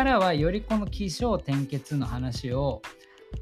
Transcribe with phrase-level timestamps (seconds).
[0.00, 2.80] からはよりこの起承転結の話を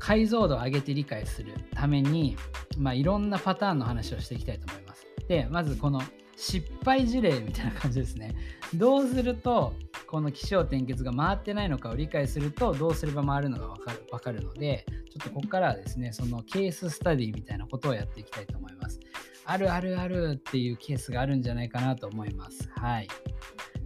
[0.00, 2.36] 解像度を上げて理解するために、
[2.76, 5.06] まあ、いろんなパターンの話をしていきたいと思います。
[5.28, 6.02] でまずこの
[6.36, 8.34] 失敗事例みたいな感じですね。
[8.74, 9.72] どうすると
[10.08, 18.98] この起承転結が回ってないのかを理解するとどうすれば回るのが分かる分かるのでちょっとここからはですねそのケーススタディみたいなことをやっていきたいと思います。
[19.44, 22.68] あるあるあるっていうケースがあるんじゃないかなと思います。
[22.74, 23.08] はい。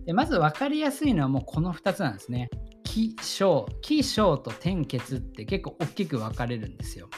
[0.04, 2.48] でまず分かりやすいのはもうこの2つなんですね。
[2.92, 7.08] 起承起承と転結って結構大きく分かれるんですよ。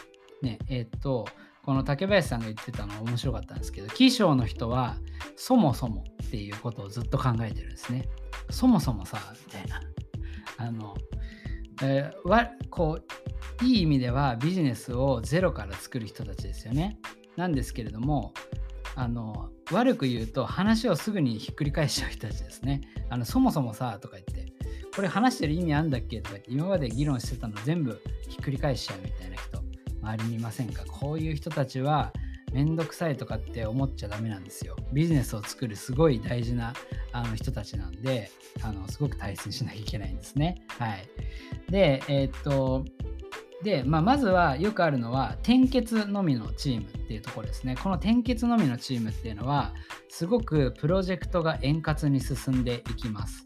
[0.41, 1.27] ねえっと
[1.65, 4.97] この竹林さんが言ってたの面白かったんですけど起承の人は
[5.35, 8.09] そもそもっていうことをずっと考えてるんですね。
[8.51, 9.81] そもそもさみたいな。
[10.59, 10.95] あの、
[11.83, 13.01] えー、わこ
[13.61, 17.01] ういい意味ではビジネスをゼロから作る人たちですよね。
[17.37, 18.33] なんですけれども
[18.95, 22.83] あの悪く言うと話をすぐにひっくり返しちゃう人たちですね。
[23.11, 24.44] あのそもそもさとか言って
[24.95, 26.21] これ話してる意味あんだっけ？
[26.21, 29.59] とか今まで議論してたの全部ひっくり返しちゃうみたいな人
[30.03, 32.13] 周りにいませんかこういう人たちは
[32.53, 34.77] めんどくさいとかって思っちゃダメなんですよ。
[34.93, 36.73] ビジネスを作るすごい大事な
[37.13, 38.31] あの人たちなんで
[38.63, 40.63] あのすごく大切にしなきゃいけないんですね。
[40.69, 41.09] はい。
[41.71, 42.85] で、えー、っと
[43.65, 47.77] で、まあ、まずはよくあるのは転結のみのチームっていうところですね。
[47.83, 49.73] この転結のみのチームっていうのは
[50.09, 53.44] すごくプロジェクトが円滑に進んでいきます。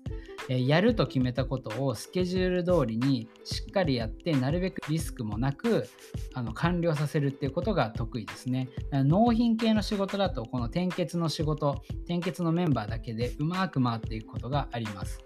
[0.49, 5.87] やると決めたことをスケジュール通りにしっかりやってなるべくリスクもなく
[6.33, 8.69] あの完了させるっていうことが得意ですね。
[8.91, 15.21] 納品系の仕事だとこの転結の仕事転結のメンバーだけでうまく回っていくことがあります。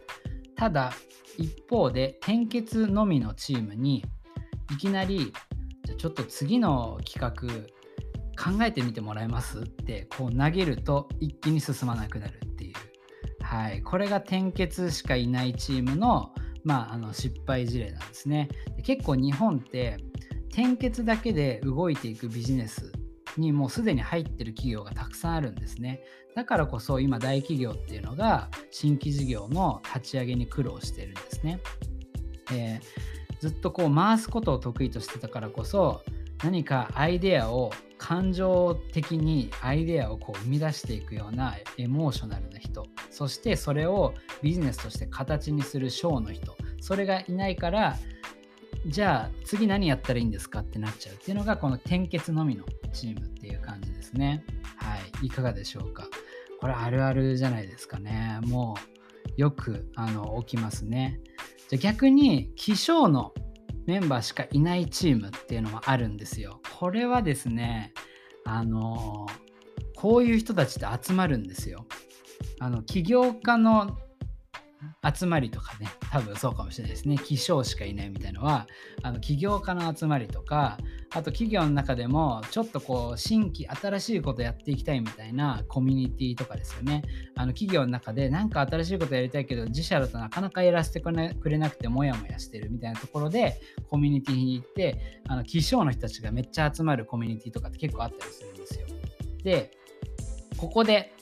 [0.57, 0.93] ただ
[1.39, 4.05] 一方で転結のみのチームに
[4.73, 5.33] いきなり
[5.85, 7.73] じゃちょっと次の企画
[8.43, 12.41] 考えてみてもらえますってこう投げると一気に進まなくなる
[13.53, 16.33] はい、これが転結しかいないチームの,、
[16.65, 18.49] まあ、あの失敗事例なんですね。
[18.79, 19.99] で結構日本って
[20.51, 22.91] 転結だけで動いていくビジネス
[23.37, 26.01] にもうすでに入ってる企業がたくさんあるんですね。
[26.35, 31.61] だからこそ今大企業っていうのが新規事業の立ち上げに苦労してるんですね、
[32.55, 36.01] えー、ずっとこう回すことを得意としてたからこそ
[36.43, 37.71] 何かアイデアを
[38.03, 42.85] 感情的にアイデアをこう生み出していくようなエモーショナルな人。
[43.11, 46.57] そしてそれをビジネスとして形にするショーの人。
[46.81, 47.97] それがいないから
[48.87, 54.45] じゃあ次何やったらいいんですかってなっちゃうっていうのがこの転結のみのチームっていう感じですね。
[54.75, 55.27] はい。
[55.27, 56.09] いかがでしょうか。
[56.61, 58.41] これあるあるじゃないですかね。
[58.43, 58.75] も
[59.39, 61.21] うよくあの起きますね。
[61.69, 63.33] じゃ逆に気象の
[63.87, 66.62] メンバーしかいないチームっていうのもあるんですよ。
[66.83, 67.95] これはですね、
[68.45, 69.29] あの
[69.95, 71.87] こういう人たちって集まるんですよ。
[72.59, 73.97] あの起業家の
[75.15, 77.19] 集まりとかね、多分そうかもしれないですね。
[77.19, 78.67] 起床しかいないみたいなのは、
[79.03, 80.79] あの起業家の集まりとか、
[81.11, 87.03] あと企業の中でもちょっとこう新規新しいことやっていきたいみたいなコミュニティとかですよね。
[87.35, 93.61] あの企業の中で何か新しいことやりたいけど自社だとなかなかやらせてくれなくてモヤモヤしてるみたいなところで
[93.91, 98.87] コミュニティに行ってあの起床の人たちがめっちゃ集まるコミュニティとかって結構あったりするんですよ。
[99.43, 99.71] で
[100.57, 101.13] ここで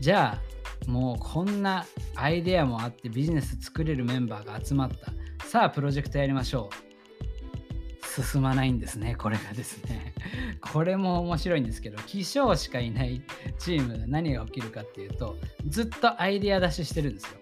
[0.00, 0.51] じゃあ
[0.86, 5.12] もうこんなアイデアもあってビジネス作れるメンバーが集まった。
[5.46, 6.92] さあプロジェクトやりましょう。
[8.20, 10.12] 進まないんですね、これがですね。
[10.60, 13.22] これも面白いんですけど、起床しかいない
[13.58, 17.38] チームで何が起きるかっていうと、ずっとアイデア出ししてるんですよ。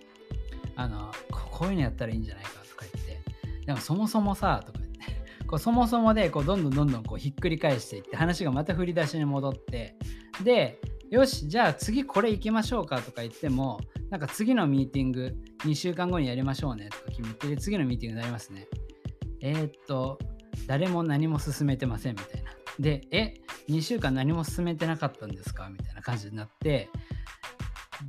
[0.77, 3.21] あの、こういうのやったらいいんじゃないかとか言って、
[3.67, 9.97] でもそもそもさ、とか言って、 こうそもそもでこうどんどんどんどんこうひっくり返していって、話がまた振り出しに戻って、
[10.45, 18.69] で、よし、じゃあ次これ行きましょうかとか言っても、なんか次のミーティング2週間後にやりましょうねとか決めて、次のミーティングになりますね。
[19.41, 20.21] えー、っと、
[20.69, 22.51] 誰も何も進めてませんみたいな。
[22.79, 23.35] で、え、
[23.69, 25.69] 2週間何も進めてなかったんですか？
[25.69, 26.89] みたいな感じになって、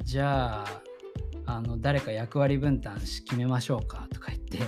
[0.03, 0.81] じゃあ、
[1.47, 4.59] あの誰か役割分担し決めましょうかとか言って、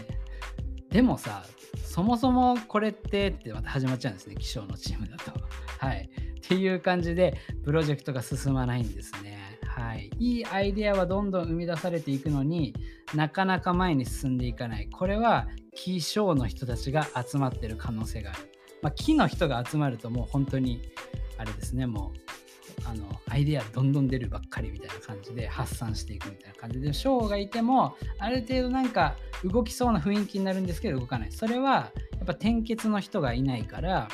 [0.90, 1.46] でもさ、
[1.84, 5.32] そもそもこれってってまた始まっちゃうんですね、気象のチームだと。
[5.78, 6.10] はい。
[6.44, 9.60] っていう感じで、プロジェクトが進まないんですね。
[9.66, 10.12] はい。
[10.20, 12.76] いいアイデアはどんどん生み出されていくのに
[13.16, 14.90] なかなか前に進んでいかない。
[14.90, 18.40] これはキーショーの人たちが集まってる可能性がある。
[18.82, 20.82] まあ、木の人が集まるともう本当に
[21.38, 22.20] あれですね、もう
[22.86, 31.32] あのアイデアどんどん出るばっかりみたいな感じで発散していくみたいな感じで、ショーがいてもある程度なんか動きそうな雰囲気になるんですけど動かない。
[31.32, 34.10] それはやっぱ転結の人がいないから、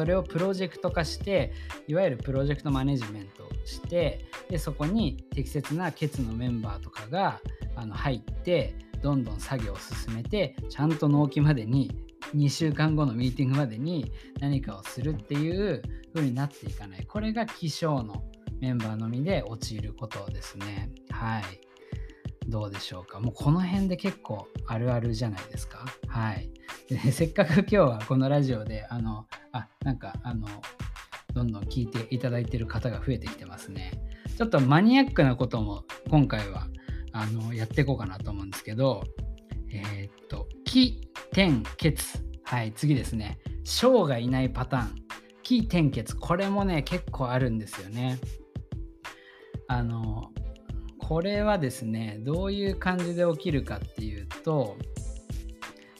[0.00, 1.52] それをプロジェクト化して
[1.86, 7.38] いわゆるプロジェクトマネジメントしてでそこに適切なケツのメンバーとかが
[7.76, 11.90] あの入ってどんどん作業を進めてちゃんと納期までに
[12.34, 14.10] 2週間後のミーティングまでに
[14.40, 15.82] 何かをするっていう
[16.14, 17.04] 風になっていかない。
[17.04, 18.24] これが起承の
[18.58, 20.90] メンバーのみで陥ることですね。
[21.10, 21.69] はい。
[22.46, 23.20] どうでしょうか？
[23.20, 25.84] もうこの辺で結構あるあるじゃないですか？
[26.08, 26.50] はい。
[26.88, 30.48] で せっかく今日はこのラジオであのあなんかあの
[31.34, 33.92] どんどん聞いていただいてる方が増えてきてますね。
[34.36, 36.66] ちょっとマニアックなことも今回は
[37.12, 39.04] あのやっていこうかなと思うんですけど
[39.70, 42.02] えー、っと気天血
[42.44, 43.38] はい次ですね。
[43.64, 44.94] 小がいないパターン。
[45.42, 46.16] 気転結。
[46.16, 48.18] これもね結構あるんですよね。
[49.68, 50.32] あの
[51.10, 54.76] これはですねどういう感じで起きるかっていうと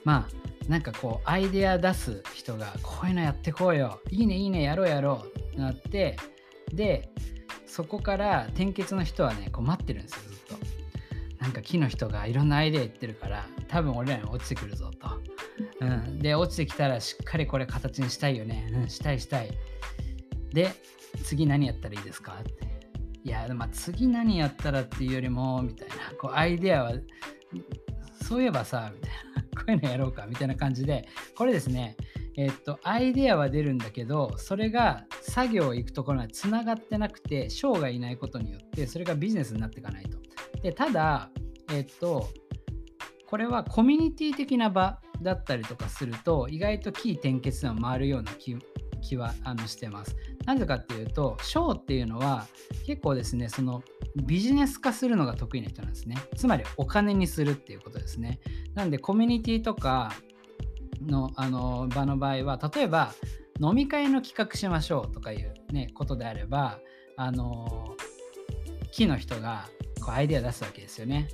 [0.04, 6.16] まあなんかこうアイデア出す人がこういうのやってこうよいいねいいねやろうやろうってなって
[6.72, 7.08] で
[7.66, 11.44] そこから転結の人はねこう待ってるんですよずっと。
[11.44, 15.08] なんか木の人がいろんなアイデア言ってるから多分俺らに落ちてくるぞと、
[15.80, 19.50] うん、で落ちてきたらしっかりこれ形にしたいよね、うん、したいしたい。
[20.52, 20.70] で
[21.24, 22.69] 次何やったらいいですかって。
[23.30, 26.92] いや、まあ、次何やったらっていうよりも、みたいな、こう、アイデアは、
[28.24, 31.06] そういえばさ、みたいな、 こういうのやろうか、みたいな感じで、
[31.36, 31.96] これですね、
[32.36, 40.18] えっと、アイデアは出るんだけど、それが作業行くところにつながってなくて、ショーがいないことによって、それがビジネスになっていかないと。
[40.60, 41.30] で、ただ、
[41.72, 42.30] えっと、
[43.28, 48.56] これはコミュニティ的な場だったりとかすると、意外とキー転結が回るような気
[49.00, 50.16] 気はあのしてます。
[50.44, 52.46] なぜかっていうと、ショーっていうのは
[52.86, 53.82] 結構ですね、その
[54.24, 56.16] ビジネス化するのが得意な人なんですね。
[56.36, 58.40] つまりお金にするっていうことですね。
[58.74, 60.12] なんでコミュニティとか
[61.04, 63.12] のあの場の場合は、例えば
[63.60, 66.78] 飲み会の企画しましょうとかいう、ね、ことであれば、
[67.16, 67.96] あの
[68.90, 69.68] 木の人が
[70.02, 71.28] こうアイデア出すわけですよね。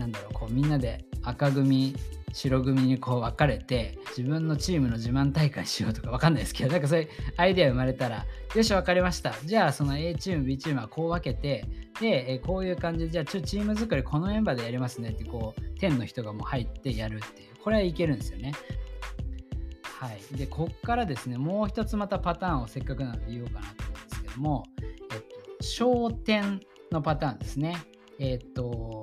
[0.00, 1.94] なんだろう、こうみんなで赤組
[2.32, 8.24] 白組にこう分かれて自分のチームの自慢大会しようとか分かんないですけどなんかそういうアイデア生まれたら
[8.54, 9.34] よし分かりました。
[9.44, 11.66] じゃあその A チーム B チームはこう分けて
[12.00, 17.50] でこういう感じでじゃあちょチーム作りこのメンバーでやりますねってこう10の人がもう入ってやるっていう。
[17.62, 18.52] これはいけるんですよね。
[19.82, 20.36] はい。
[20.36, 26.60] でこっからですねもう一つまたパターンをせっかくなので言おうかなと思うんですけどもえっと焦点
[26.90, 27.76] のパターンですね。
[28.18, 28.99] えっと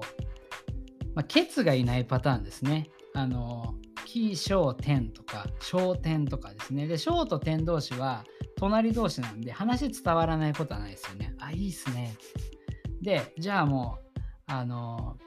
[1.18, 2.92] まあ、ケツがいないパターンですね。
[3.16, 3.74] あの
[4.06, 6.86] キー小点とか小点とかですね。
[6.86, 8.24] で小と点同士は
[8.56, 11.34] 隣同士なんで話伝わらないことはないですよね。
[11.40, 12.16] あいいっすね。
[13.02, 15.18] でじゃあもうあの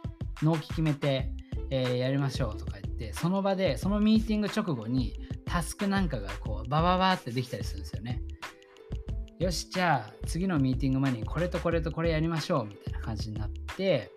[0.44, 1.32] 納期決めて、
[1.70, 8.22] えー、やりましょうとか言ってその場でそのミーティング直後にタスクなんかがこうバババってできたりするんですよね。
[9.40, 14.12] よしじゃあ次のミーティング前にこれとこれとこれやりましょうみたいな感じになって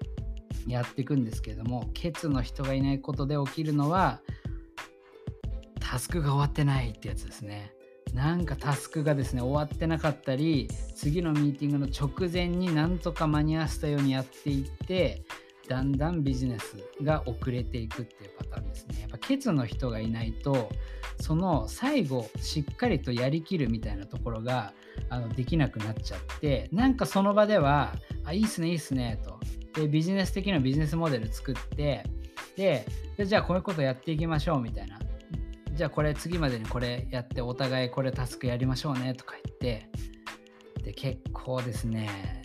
[0.68, 4.22] やっていくんですけれどもケツの人がいないことで起きるのは
[5.80, 7.74] タスクが終わってないってやつですね。
[8.14, 15.24] なんかタスクがですね終わってなかったり次のミーティングの直前になんとか間に合わせたようにやっていって
[15.68, 19.02] だんだんビジネスが遅れていくっていうパターンですね。
[19.02, 20.70] やっぱケツの人がいないと
[21.20, 24.74] その最後しっかりとやりきるみたいなところが
[25.10, 27.94] あのできなくなっちゃってなんかその場では
[28.26, 29.40] あいいっすねいいっすねと。
[29.76, 32.04] でビジネス的なビジネスモデル作って
[32.56, 32.86] で
[33.26, 35.00] じゃあこういうことやっていきましょうみたいな
[35.74, 39.90] じゃあこれ次までにこれやってお互いこれタスクやりましょうねとか言って
[40.84, 42.44] で結構ですね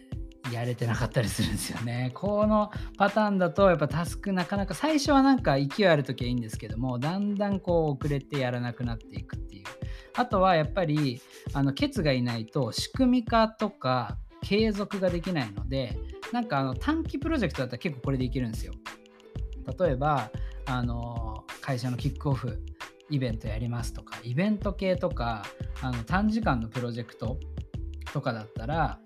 [0.52, 2.10] やれてなかったりするんですよね。
[2.14, 9.64] このパターンだとやっぱタスクなかなか最初はなんか勢いある時はいいんですけどもだんだんこう遅れてやらなくなっていくっていう。
[10.14, 11.20] あとはやっぱり
[11.52, 15.98] あのケツがいないと仕組み化とか継続ができないので
[16.32, 18.72] なんかあの短期プロジェクトだったら結構これでいけるんですよ。
[19.78, 20.30] 例えば
[20.66, 22.62] あの会社のキックオフ
[23.10, 25.44] イベントやりますとかイベント系とか
[25.82, 27.38] あの短時間のプロジェクト
[28.12, 28.98] とかだったら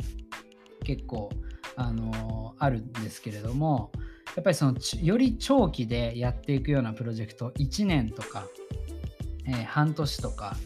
[0.85, 1.31] 結構
[1.77, 3.93] あのあるんですけれども
[4.37, 8.47] やっぱりそのより長期でやっていくようなプロジェクト1年とか、
[9.47, 10.57] えー、半年とか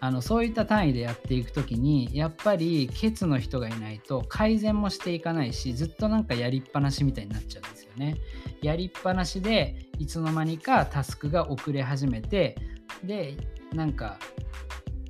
[0.00, 8.16] あのそういった単位でやっていく時にやっぱりケツの人がいないと改善もしていかないしずっとなんかやりっぱなしみたいになっちゃうんですよね。
[8.60, 12.56] やりっぱなしでいつの間にかタスクが遅れ始めて
[13.02, 13.36] で
[13.72, 14.18] なんか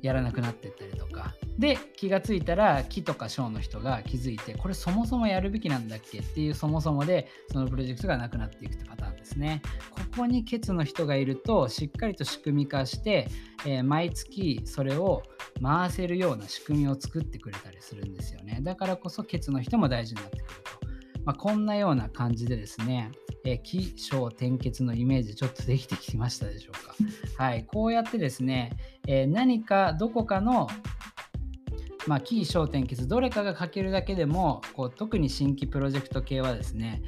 [0.01, 6.19] やらなくなってったりとかで気がついたら木とか小の人が気づいてこれそもそもやるべきなんだっけ？
[6.19, 9.61] っていうそもそもでそのプロジェクトがなくなっていくってパターンですね。
[9.91, 13.29] ここにケツの人がいるとしっかりと仕組み化して、
[13.65, 15.23] えー、毎月それを
[15.61, 18.59] 回せるような仕組みを作ってくれたりするんですよね。
[18.61, 20.47] だからこそケツの人も大事になってくる
[20.79, 20.85] と。
[21.23, 23.11] まあ、こんなような感じでですね、
[23.45, 26.73] えー、起承転結のイメージちょっとできてきましたでしょう
[27.37, 27.43] か？
[27.43, 30.67] はい、こうやってですね、えー、何かどこかの
[32.07, 37.01] まあ、キー焦点結どれかが欠けるだけでもこう特に新規プロジェクト系はですね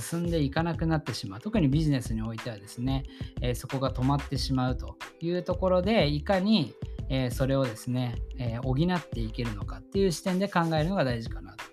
[0.00, 3.04] 進んでいかなくなってしまう特にビジネスにおいてはですね、
[3.40, 6.74] えー、そこが止まってしまうというところでいかに、
[7.08, 11.64] えー、それをですね、えー、補っていけるのかっていう視点で考えるのが大事かなと。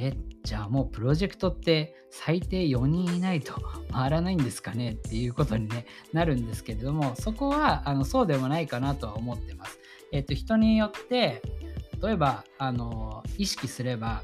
[0.00, 0.12] え
[0.44, 3.54] じゃあもうプロジェクトって最低4人いないと
[3.92, 4.92] 回らないんですかね？
[4.92, 9.78] っていうことに、ね、なるんですけれどもそこはあのそうでもないかなとは思ってます。
[10.12, 11.42] えっ、と人によって
[12.02, 14.22] 例えばあの意識すれば、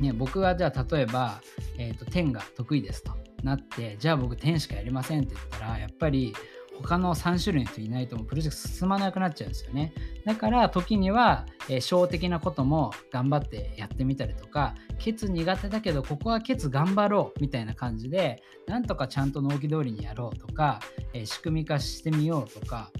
[0.00, 1.40] ね、僕はじゃあ例えば、
[1.78, 3.12] えーと、点が得意ですと
[3.42, 6.34] なってじゃあ僕点しかやりませんって言ったらやっぱり
[6.82, 9.92] 他の3種類の人いないともプロジェクト進まなくなっちゃうんですよね。
[10.24, 20.80] だから時には、えー、小的なことも頑張ってやってみたりとか、ケツ苦手だけどここはケツ頑張ろうみたいな感じで、なんとかちゃんと納期通りにやろうとか、
[21.12, 22.90] えー、仕組み化してみようとか、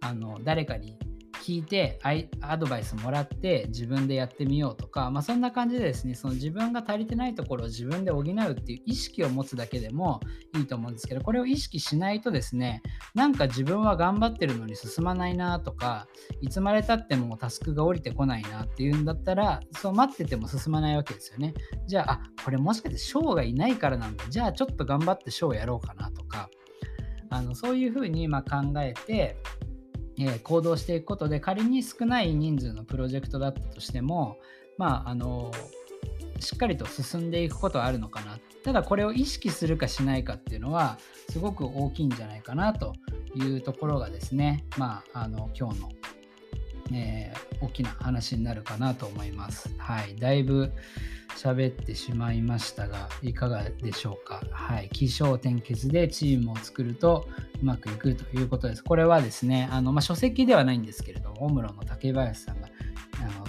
[0.00, 0.98] あの誰かに
[1.44, 1.98] 聞いて
[2.40, 10.20] アドバイスもらって自分でやってみようとか、まあ、そんな感じでですねその自分が足りてないところを自分で補うっていう意識を持つだけでも
[10.56, 12.82] いいと思うんですけどこれを意識しないとですね
[13.14, 16.08] なんか自分は頑張ってるのに進まないなとか
[16.40, 21.52] いつまでたってもタスクが降りてこないなっていうんだったらそう待ってても進まないわけですよね。
[21.86, 24.24] じゃああこれもしかして賞がいないからなんだ。
[24.30, 26.48] じゃあちょっと頑張って賞やろうかなとか
[27.34, 29.36] あのそういうふうにま考えて
[30.18, 34.38] え行動していくことで仮に少ない人数のプロジェクトだったとしても
[34.78, 35.50] まああの
[36.40, 38.38] しっかりと進んでいくことはあるのかな。
[38.64, 42.94] ただこれを意識するかしないかっていうのはすごく大きいんじゃないかなと
[43.34, 45.88] いうところがですねまああの今日の、
[46.92, 50.72] えー、大きな話になるかなと思いますはいだいぶ
[51.36, 54.40] 喋ってしまいましたが、いかがでしょうか？
[54.52, 54.88] はい。
[54.90, 57.26] 起承転結でチームを作ると
[57.60, 58.84] うまくいくということです。
[58.84, 62.68] これはですね、あのまあ、書籍ではないんですけれども、オムロの竹林さんが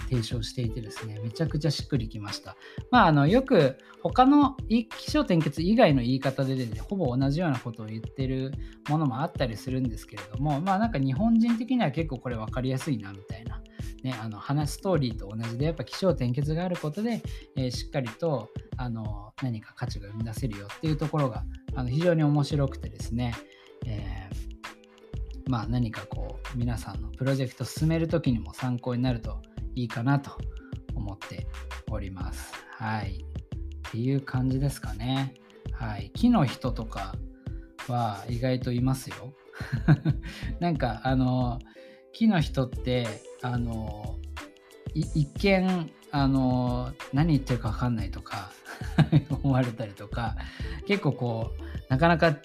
[0.08, 2.56] 提唱していてですね、めちゃくちゃしっくりきました。
[2.90, 8.52] まあ、あのよく他の起承転結以外の言い方で、ね、ほぼ同じようなことを言ってる
[8.88, 13.60] ものもあったりするんですけれども、まあなんか日本人的には結構これ分かりやすいなみたいな。
[14.02, 17.22] ね、あの話ストーリーと同じでやっぱ起承転結があることで、
[17.56, 21.44] えー、しっかりとあの何か価値が生み出せるよっていうところが
[21.74, 23.34] あの非常に面白くてですね、
[23.84, 29.42] えー、まあ、何かこう皆さんのプロジェクト進める時にも参考になると
[29.76, 30.32] いいかなと
[30.94, 31.46] 思って
[31.90, 32.52] おります。
[32.72, 33.24] はい。
[33.88, 35.34] っていう感じですかね。
[35.72, 36.10] はい。
[36.14, 37.14] 木の人とか
[37.86, 39.34] は意外といますよ。
[40.58, 41.60] なんかあの
[42.12, 43.06] 木の人って
[43.42, 44.18] あの
[44.94, 48.52] 一見あの何言ってるか分かんないとか
[49.42, 50.36] 思われたりとか
[50.86, 52.36] 結構こうなかなか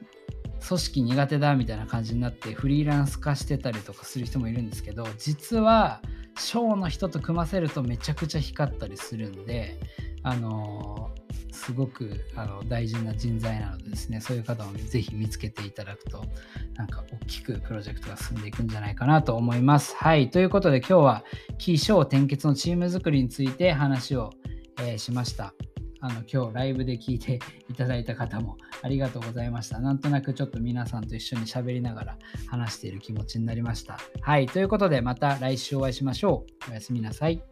[0.67, 6.01] 組織苦手だみたいな感じになってフリーランス化してたりとかする人もいるんですけど実は
[6.37, 9.79] ショーの人と組ませるとめちゃくちゃ光ったりするんで
[10.23, 11.11] あの
[11.51, 16.23] すごくあの大事な人材なのでですねそういう方もぜひ見つけていただくと
[16.75, 19.95] なんか大きくプロジェクトが進んでいくんじゃないかなと思います。
[19.95, 21.23] はいということで今日は
[21.57, 24.31] 起承転結のチーム作りについて話を、
[24.79, 25.53] えー、しました。
[26.01, 27.39] あの今日ライブで聞いて
[27.69, 29.79] いただいた方もありがとうございました。
[29.79, 32.17] なんとなくちょっと皆さんと一緒に喋りながら
[32.47, 33.97] 話している気持ちになりました。
[34.21, 36.71] はい、ということでまた来週お会いしましょう。
[36.71, 37.50] おやすみなさい。